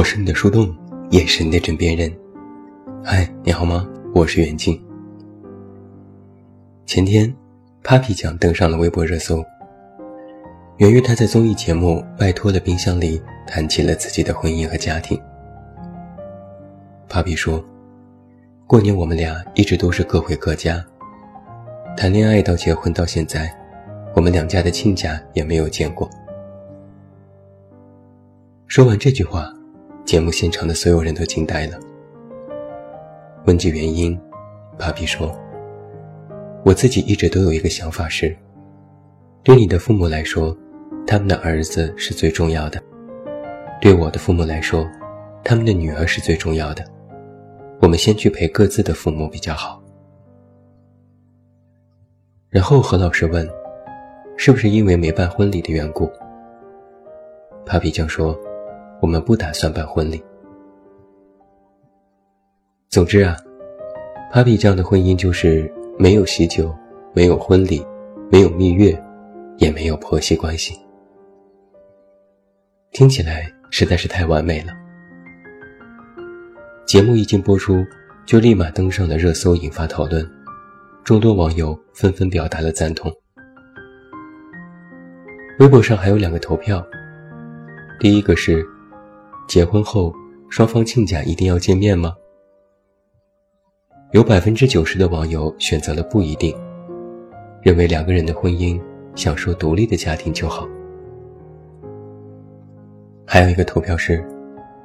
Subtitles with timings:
[0.00, 0.74] 我是你的树洞，
[1.10, 2.10] 也是你的枕边人。
[3.04, 3.86] 嗨，你好吗？
[4.14, 4.82] 我是袁静。
[6.86, 7.30] 前天
[7.84, 9.44] ，Papi 酱登上了微博热搜，
[10.78, 15.20] 源于他在综艺节目《拜托了冰箱》里谈起了自己的婚姻和家庭。
[17.06, 17.62] Papi 说
[18.66, 20.82] ：“过年我们俩一直都是各回各家，
[21.94, 23.54] 谈恋爱到结婚到现在，
[24.14, 26.08] 我们两家的亲家也没有见过。”
[28.66, 29.54] 说完这句话。
[30.10, 31.78] 节目现场的所有人都惊呆了。
[33.44, 34.20] 问及原因
[34.76, 35.32] ，Papi 说
[36.66, 38.36] ：“我自己一直都有一个想法是，
[39.44, 40.52] 对你的父母来说，
[41.06, 42.80] 他们的儿子是最重要的；
[43.80, 44.84] 对我的父母来说，
[45.44, 46.84] 他们的女儿是最重要的。
[47.80, 49.80] 我们先去陪各自的父母比较好。”
[52.50, 53.48] 然后何老师问
[54.36, 56.10] ：“是不是因为没办婚礼的缘故
[57.64, 58.36] ？”Papi 酱说。
[59.00, 60.22] 我们不打算办婚礼。
[62.88, 63.36] 总之啊
[64.32, 66.74] ，Papi 这样的婚姻就是没有喜酒，
[67.14, 67.86] 没有婚礼，
[68.30, 69.00] 没有蜜月，
[69.58, 70.78] 也没有婆媳关系。
[72.90, 74.72] 听起来实在是太完美了。
[76.84, 77.84] 节目一经播出，
[78.26, 80.28] 就立马登上了热搜，引发讨论，
[81.04, 83.10] 众多网友纷纷表达了赞同。
[85.60, 86.84] 微博上还有两个投票，
[87.98, 88.66] 第一个是。
[89.50, 90.14] 结婚后，
[90.48, 92.14] 双方亲家一定要见面吗？
[94.12, 96.56] 有百分之九十的网友选择了不一定，
[97.60, 98.80] 认为两个人的婚姻
[99.16, 100.68] 享受独立的家庭就好。
[103.26, 104.24] 还有一个投票是，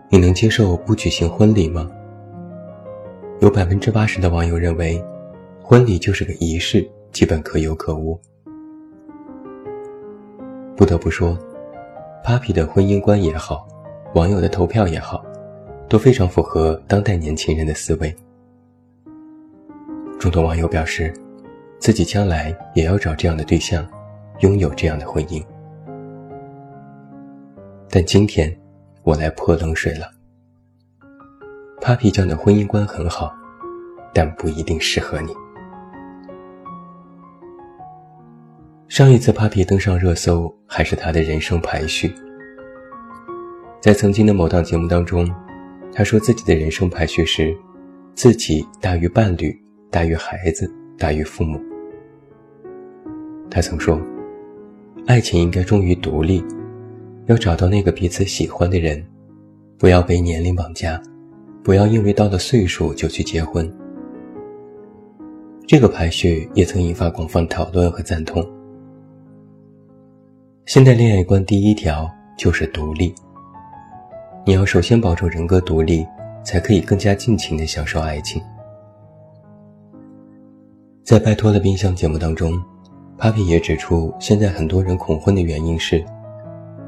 [0.09, 1.87] 你能接受不举行婚礼吗？
[3.41, 4.99] 有百分之八十的网友认为，
[5.61, 8.19] 婚礼就是个仪式，基本可有可无。
[10.75, 11.37] 不得不说
[12.25, 13.67] ，Papi 的婚姻观也好。
[14.15, 15.25] 网友的投票也好，
[15.89, 18.15] 都非常符合当代年轻人的思维。
[20.17, 21.13] 众多网友表示，
[21.79, 23.85] 自己将来也要找这样的对象，
[24.39, 25.43] 拥有这样的婚姻。
[27.89, 28.57] 但今天，
[29.03, 30.09] 我来泼冷水了。
[31.81, 33.35] Papi 酱的婚姻观很好，
[34.13, 35.35] 但不一定适合你。
[38.87, 42.15] 上一次 Papi 登上热搜，还是他的人生排序。
[43.85, 45.29] 在曾经的某档节目当中，
[45.93, 47.55] 他说自己的人生排序是：
[48.15, 49.55] 自己大于伴侣，
[49.91, 51.61] 大于孩子，大于父母。
[53.47, 54.01] 他曾说，
[55.05, 56.43] 爱情应该忠于独立，
[57.27, 59.05] 要找到那个彼此喜欢的人，
[59.77, 60.99] 不要被年龄绑架，
[61.63, 63.71] 不要因为到了岁数就去结婚。
[65.67, 68.43] 这个排序也曾引发广泛讨论和赞同。
[70.65, 73.13] 现代恋爱观第一条就是独立。
[74.47, 76.05] 你要首先保证人格独立，
[76.43, 78.39] 才可以更加尽情地享受爱情。
[81.03, 82.53] 在《拜托了冰箱》节目当中
[83.17, 86.05] ，Papi 也指出，现在很多人恐婚的原因是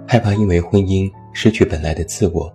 [0.07, 2.53] 害怕因为婚姻失去本来的自我，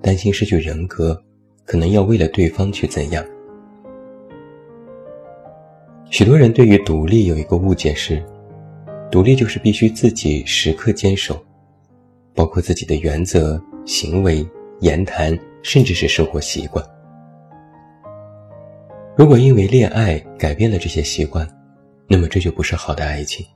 [0.00, 1.22] 担心失去人格，
[1.66, 3.22] 可能要为了对方去怎样。
[6.08, 8.24] 许多人对于独立有一个误解是，
[9.10, 11.38] 独立就是必须自己时刻坚守，
[12.34, 13.62] 包括自己的原则。
[13.88, 14.46] 行为、
[14.80, 16.84] 言谈，甚至是生活习惯。
[19.16, 21.48] 如果因为恋爱改变了这些习惯，
[22.06, 23.46] 那么这就不是好的爱情。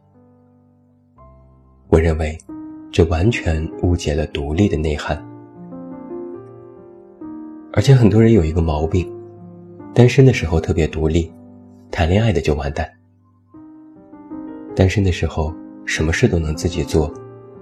[1.89, 2.37] 我认为，
[2.91, 5.23] 这完全误解了独立的内涵。
[7.75, 9.07] 而且很多人有一个毛病：
[9.93, 11.31] 单身的时候特别独立，
[11.91, 12.91] 谈恋爱的就完蛋。
[14.75, 15.55] 单身的时候，
[15.85, 17.13] 什么事都能自己做，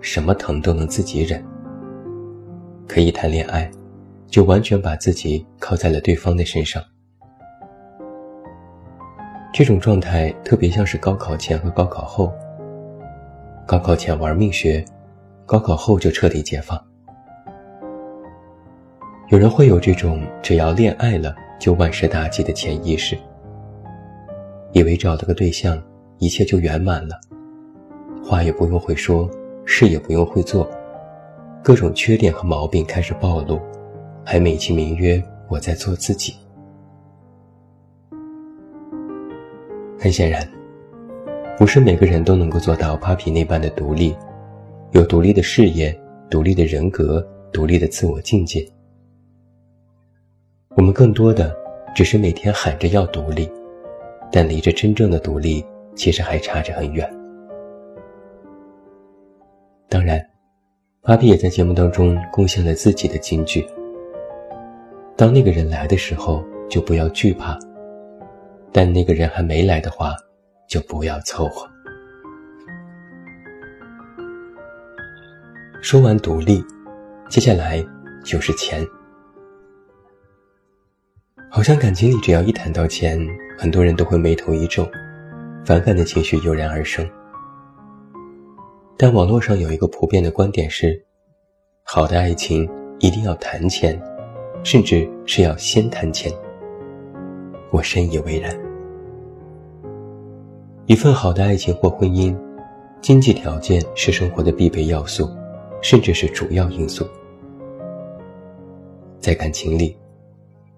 [0.00, 1.44] 什么疼都能自己忍。
[2.92, 3.70] 可以谈恋爱，
[4.26, 6.82] 就完全把自己靠在了对方的身上。
[9.52, 12.32] 这种状态特别像是高考前和高考后。
[13.64, 14.84] 高考前玩命学，
[15.46, 16.84] 高考后就彻底解放。
[19.28, 23.16] 有人会有这种只要恋爱了就万事大吉的潜意识，
[24.72, 25.80] 以为找了个对象，
[26.18, 27.20] 一切就圆满了，
[28.24, 29.30] 话也不用会说，
[29.64, 30.68] 事也不用会做。
[31.62, 33.60] 各种缺点和毛病开始暴露，
[34.24, 36.34] 还美其名曰我在做自己。
[39.98, 40.48] 很显然，
[41.58, 44.16] 不是每个人都能够做到 Papi 那般的独立，
[44.92, 45.94] 有独立的事业、
[46.30, 48.66] 独立的人格、独立的自我境界。
[50.76, 51.54] 我们更多的
[51.94, 53.46] 只是每天喊着要独立，
[54.32, 55.62] 但离着真正的独立
[55.94, 57.19] 其实还差着很远。
[61.10, 61.18] 当然。
[61.18, 63.66] Papi 也在节目当中贡献了自己的金句。
[65.16, 67.58] 当那个人来的时候，就不要惧怕；
[68.70, 70.14] 但那个人还没来的话，
[70.68, 71.68] 就不要凑合。
[75.82, 76.62] 说完独立，
[77.28, 77.84] 接下来
[78.24, 78.86] 就是钱。
[81.50, 83.18] 好像感情里只要一谈到钱，
[83.58, 84.88] 很多人都会眉头一皱，
[85.64, 87.04] 反感的情绪油然而生。
[89.02, 91.02] 但网络上有一个普遍的观点是：
[91.84, 92.68] 好的爱情
[92.98, 93.98] 一定要谈钱，
[94.62, 96.30] 甚至是要先谈钱。
[97.70, 98.54] 我深以为然。
[100.84, 102.36] 一份好的爱情或婚姻，
[103.00, 105.26] 经济条件是生活的必备要素，
[105.80, 107.08] 甚至是主要因素。
[109.18, 109.96] 在感情里。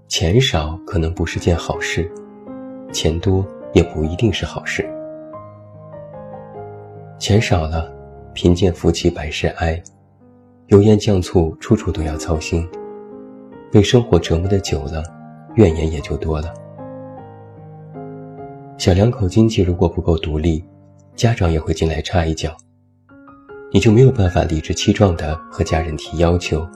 [0.06, 2.08] 钱少可能不是件好事，
[2.92, 4.88] 钱多也不一定是好事。
[7.18, 7.92] 钱少了，
[8.34, 9.80] 贫贱夫妻百事哀，
[10.68, 12.66] 油盐酱醋处处都要操心，
[13.70, 15.02] 被生活折磨的久了，
[15.54, 16.52] 怨言也就多了。
[18.78, 20.64] 小两口经济如果不够独立，
[21.14, 22.56] 家长也会进来插一脚，
[23.70, 26.66] 你就没有办法理直气壮地和家人提要求，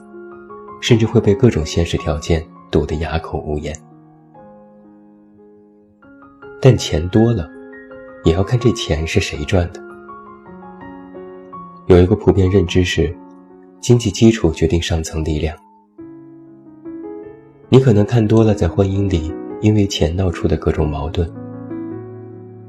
[0.81, 2.45] 甚至会被各种现实条件。
[2.69, 3.73] 堵得哑口无言，
[6.61, 7.49] 但钱多了，
[8.25, 9.81] 也要看这钱是谁赚的。
[11.87, 13.15] 有一个普遍认知是，
[13.79, 15.55] 经济基础决定上层力量。
[17.69, 21.31] 你可能看多了在婚姻里因为钱闹出的各种矛盾，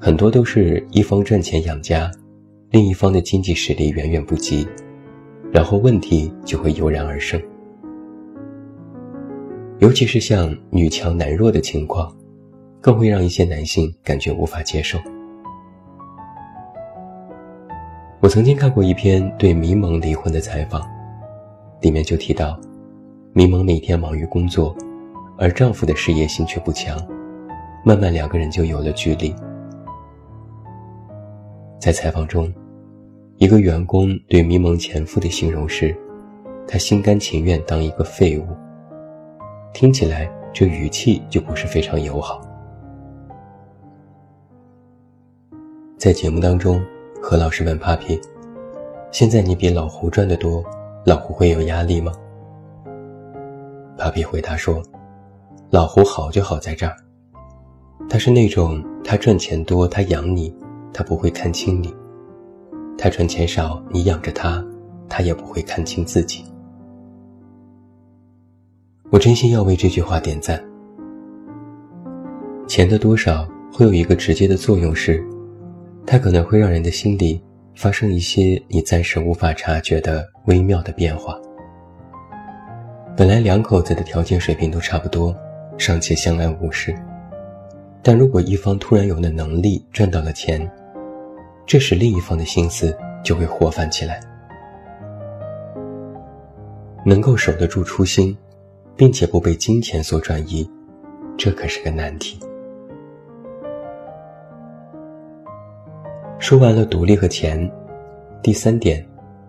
[0.00, 2.08] 很多都是一方赚钱养家，
[2.70, 4.64] 另一方的经济实力远远不及，
[5.50, 7.42] 然后问题就会油然而生。
[9.80, 12.16] 尤其是像女强男弱的情况，
[12.80, 14.96] 更会让一些男性感觉无法接受。
[18.20, 20.82] 我曾经看过一篇对迷蒙离婚的采访，
[21.80, 22.58] 里面就提到，
[23.32, 24.76] 迷蒙每天忙于工作，
[25.36, 26.98] 而丈夫的事业心却不强，
[27.84, 29.32] 慢慢两个人就有了距离。
[31.78, 32.52] 在采访中，
[33.36, 35.96] 一个员工对迷蒙前夫的形容是，
[36.66, 38.46] 他心甘情愿当一个废物。
[39.72, 42.40] 听起来这语气就不是非常友好。
[45.96, 46.84] 在节目当中，
[47.20, 48.20] 何老师问 Papi：“
[49.10, 50.64] 现在你比老胡赚得多，
[51.04, 52.12] 老胡会有压力吗
[53.98, 54.82] ？”Papi 回答说
[55.70, 56.96] ：“老胡好就好在这儿，
[58.08, 60.54] 他是那种他赚钱多，他养你，
[60.92, 61.88] 他不会看轻你；
[62.96, 64.64] 他赚钱少，你养着他，
[65.08, 66.44] 他也不会看清自己。”
[69.10, 70.62] 我真心要为这句话点赞。
[72.66, 75.26] 钱的多少会有一个直接的作用是，
[76.10, 77.38] 它可能会让人的心里
[77.75, 81.38] 发生一些你暂时无法察觉的微妙的变化。
[83.14, 85.37] 本来两口子的条件水平都差不多，
[85.76, 86.96] 尚且相安无事，
[88.02, 90.66] 但如果一方突然有了能力赚到了钱，
[91.66, 94.19] 这时另一方的心思就会活泛起来，
[97.04, 98.34] 能够守得住初心。
[98.96, 100.69] 并且不被金钱所转移，
[101.37, 102.37] 这可是个难题。
[106.38, 107.71] 说完了独立和钱，
[108.42, 109.04] 第三点，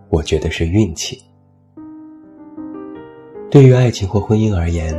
[0.08, 1.22] 我觉得是运气。
[3.48, 4.92] 对于爱情或婚姻而言，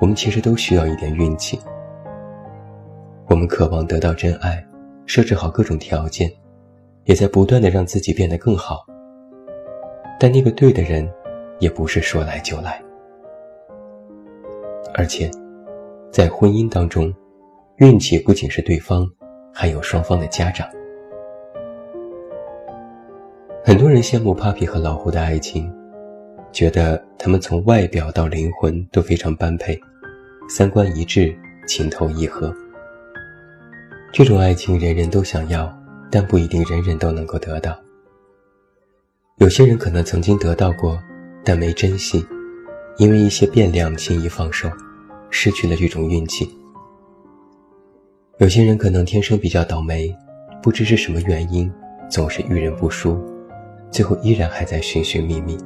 [0.00, 1.58] 我们其实都需要一点运气。
[3.26, 4.64] 我们渴望得到真爱，
[5.04, 6.30] 设置好各种条件，
[7.06, 8.86] 也在不断的让自己变得更好。
[10.20, 11.10] 但那个对的人，
[11.58, 12.80] 也不是说来就来。
[14.94, 15.28] 而且，
[16.12, 17.12] 在婚姻当中，
[17.78, 19.10] 运气不仅是对方，
[19.52, 20.68] 还有双方的家长。
[23.64, 25.72] 很多人羡慕 Papi 和老胡的爱情，
[26.52, 29.80] 觉得他们从外表到灵魂都非常般配，
[30.48, 31.32] 三观一致，
[31.64, 32.52] 情投意合。
[34.12, 35.72] 这种爱情人人都想要，
[36.10, 37.78] 但不一定人人都能够得到。
[39.36, 41.00] 有些人可能曾经得到过，
[41.44, 42.26] 但没珍惜。
[42.98, 44.68] 因为一些变量轻易放手，
[45.30, 46.50] 失去了这种运气。
[48.38, 50.12] 有些人可能天生比较倒霉，
[50.60, 51.72] 不知是什么原因，
[52.10, 53.18] 总是遇人不淑，
[53.92, 55.56] 最后依然还在寻寻觅觅。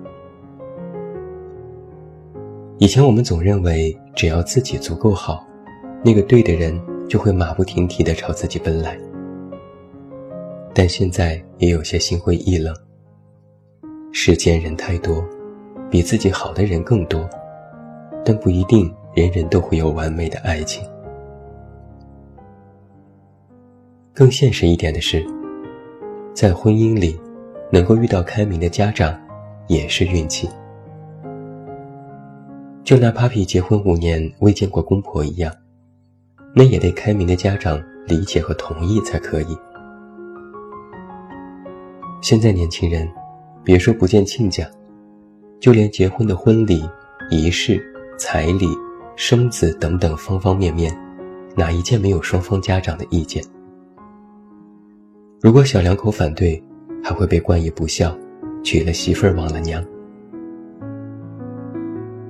[2.77, 5.47] 以前我们总认为，只要自己足够好，
[6.05, 6.79] 那个对的人
[7.09, 8.99] 就会马不停蹄地朝自己奔来。
[10.75, 12.77] 但现在也有些心灰意冷。
[14.13, 15.25] 世间人太多。
[15.89, 17.31] 比自己好的人更多，
[18.25, 20.85] 但不一定人人都会有完美的爱情。
[24.13, 25.25] 更现实一点的是，
[26.35, 27.17] 在婚姻里，
[27.71, 29.19] 能够遇到开明的家长，
[29.67, 30.49] 也是运气。
[32.85, 35.53] 就拿 Papi 结婚五年未见过公婆一样，
[36.55, 39.59] 那也得开明的家长理解和同意才可以。
[42.23, 43.09] 现在年轻人，
[43.65, 44.65] 别说不见亲家，
[45.61, 46.89] 就连结婚的婚礼、
[47.31, 47.85] 仪式、
[48.17, 48.69] 彩礼、
[49.17, 50.97] 生子等等方方面面，
[51.57, 53.43] 哪一件没有双方家长的意见？
[55.41, 56.63] 如果小两口反对，
[57.03, 58.17] 还会被冠以不孝，
[58.63, 59.85] 娶了媳妇儿忘了娘。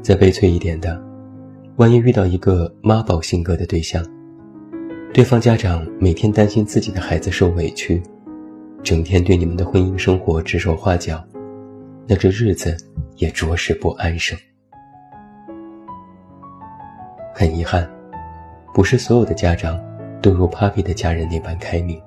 [0.02, 1.02] 再悲催一点的，
[1.76, 4.04] 万一遇到一个妈宝性格的对象，
[5.12, 8.02] 对方家长每天担心自己的孩子受委屈，
[8.82, 11.24] 整天对你们的婚姻生活指手画脚，
[12.06, 12.76] 那这日子
[13.16, 14.38] 也着实不安生。
[17.34, 17.90] 很遗憾，
[18.72, 19.78] 不是所有的家长
[20.22, 22.00] 都如 Papi 的家人那般开明，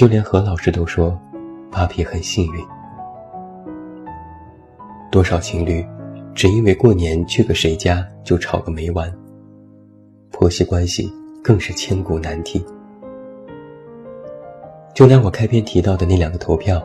[0.00, 1.14] 就连何老师都说
[1.70, 2.66] 扒皮很幸运。
[5.10, 5.86] 多少情侣？
[6.34, 9.14] 只因为过年去个谁家就吵个没完，
[10.30, 11.12] 婆媳关系
[11.44, 12.64] 更是千古难题。
[14.94, 16.82] 就拿我开篇提到的那两个投票，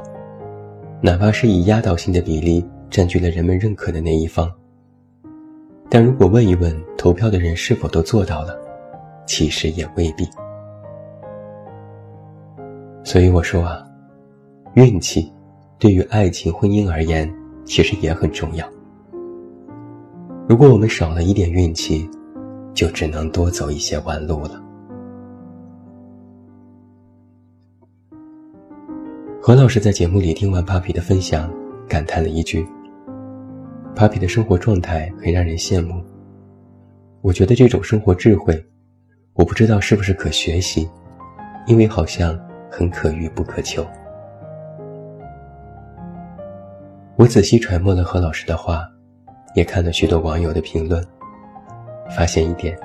[1.00, 4.52] 哪怕是以压倒性的比例占据了人们认可的那一方，
[5.90, 8.60] 但如果问一问投票的人是否都做到了，
[9.26, 10.28] 其实也未必。
[13.06, 13.86] 所以我说啊，
[14.74, 15.32] 运气
[15.78, 17.32] 对于爱情婚姻而言，
[17.64, 18.68] 其实也很重要。
[20.50, 22.10] 如果我们少了一点运气，
[22.74, 24.60] 就只能多走一些弯路了。
[29.40, 31.48] 何老师在节目里听完 Papi 的分享，
[31.88, 32.66] 感叹了一句
[33.96, 36.04] ：“Papi 的生活状态很让人羡慕。
[37.22, 38.66] 我觉得这种生活智慧，
[39.36, 40.90] 我不知道是不是可学习，
[41.68, 42.36] 因为好像
[42.70, 43.86] 很可遇不可求。”
[47.18, 48.90] 我仔细揣摩了何老师的话。
[49.56, 51.02] 也看了许多网友的评论，
[52.14, 52.78] 发现一点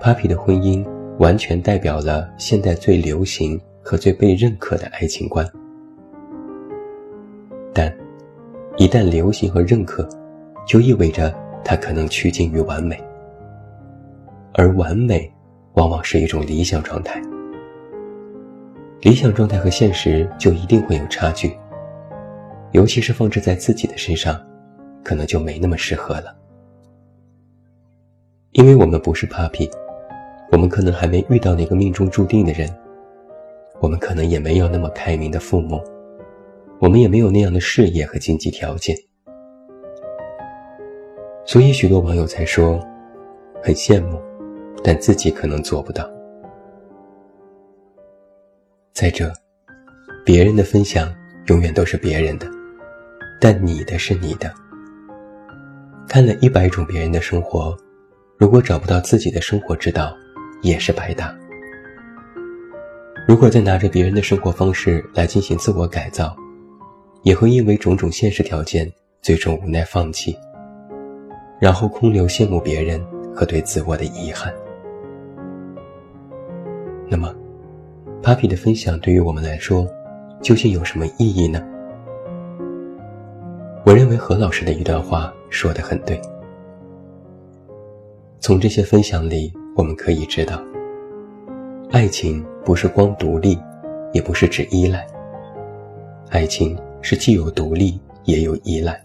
[0.00, 0.86] ：Papi 的婚姻
[1.18, 5.44] 完全代表了现代最流行和最被认可的爱情观。
[7.74, 7.92] 但，
[8.76, 10.08] 一旦流行和认可，
[10.64, 11.34] 就意味着
[11.64, 12.96] 它可能趋近于完美。
[14.54, 15.28] 而完美，
[15.72, 17.20] 往往是一种理想状态。
[19.00, 21.56] 理想状态和现实就一定会有差距，
[22.72, 24.40] 尤其是放置在自己的身上。
[25.04, 26.36] 可能就没那么适合了，
[28.50, 29.70] 因为我们不是 Papi，
[30.52, 32.68] 我们可能还没遇到那个命中注定的人，
[33.80, 35.80] 我们可能也没有那么开明的父母，
[36.78, 38.94] 我们也没有那样的事业和经济条件，
[41.46, 42.78] 所以许多网友才说
[43.62, 44.20] 很羡慕，
[44.84, 46.06] 但自己可能做不到。
[49.00, 49.32] 再者，
[50.24, 51.14] 别人的分享
[51.46, 52.48] 永远都是别人的，
[53.40, 54.52] 但你的是你的。
[56.08, 57.78] 看了一百种别人的生活，
[58.38, 60.12] 如果找不到自己的生活之道，
[60.62, 61.32] 也是白搭。
[63.28, 66.34] 如果再拿着别人的生活方式来进行自我改造，
[67.22, 70.36] 也会因为种种现实条件，最终无奈放弃，
[71.60, 73.00] 然后空留羡慕别人
[73.32, 74.52] 和对自我的遗憾。
[77.08, 77.32] 那么
[78.22, 79.86] ，Papi 的分享对于我们来说，
[80.42, 81.62] 究竟有什么意义呢？
[83.84, 85.32] 我认为何老师的一段话。
[85.50, 86.20] 说的很对。
[88.38, 90.62] 从这些分享里，我们可以知道，
[91.90, 93.58] 爱情不是光独立，
[94.12, 95.06] 也不是只依赖。
[96.28, 99.02] 爱情是既有独立，也有依赖。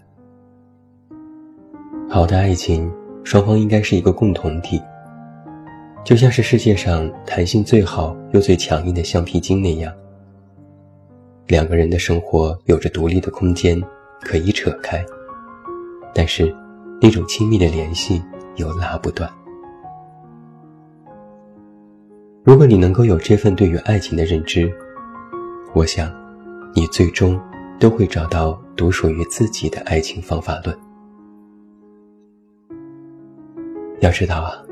[2.10, 2.92] 好的爱情，
[3.24, 4.78] 双方应该是一个共同体，
[6.04, 9.92] 就像是世界上弹性最好又最强硬的橡皮筋那样。
[11.46, 13.82] 两个人的生活有着独立的空间，
[14.20, 15.02] 可以扯开。
[16.14, 16.54] 但是，
[17.00, 18.22] 那种亲密的联系
[18.56, 19.30] 又拉不断。
[22.44, 24.70] 如果你能够有这份对于爱情的认知，
[25.74, 26.12] 我想，
[26.74, 27.40] 你最终
[27.80, 30.78] 都会找到独属于自己的爱情方法论。
[34.00, 34.63] 要知道啊，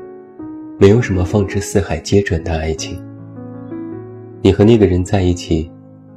[0.79, 3.01] 没有什么放之四海皆准的爱情。
[4.41, 5.71] 你和那个人在一起，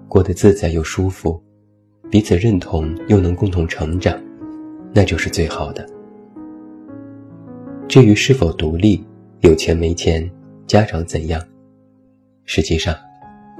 [0.08, 1.40] 过得自在又舒服，
[2.10, 4.18] 彼此认同又能共同成长。
[4.94, 5.86] 那就是最好的。
[7.86, 9.04] 至于是否独立、
[9.40, 10.28] 有钱没钱、
[10.66, 11.40] 家长怎样，
[12.46, 12.96] 实际上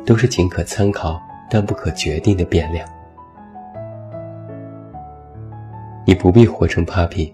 [0.07, 2.89] 都是仅可参考但不可决定的变量。
[6.07, 7.31] 你不必活成 Papi，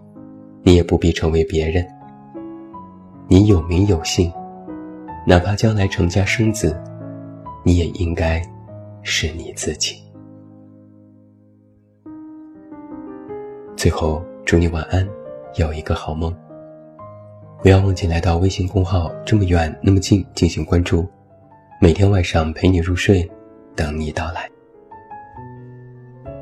[0.62, 1.86] 你也不必成为别人。
[3.28, 4.30] 你有名有姓，
[5.26, 6.78] 哪怕将来成家生子，
[7.64, 8.42] 你也应该
[9.02, 9.96] 是你自己。
[13.76, 15.08] 最后，祝你晚安，
[15.56, 16.34] 有一个好梦。
[17.62, 21.06] 不要忘记来到微信公号“这么远那么近”进行关注，
[21.80, 23.28] 每天晚上陪你入睡，
[23.74, 24.50] 等你到来。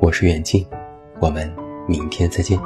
[0.01, 0.65] 我是远近，
[1.19, 1.49] 我们
[1.87, 2.59] 明天再见。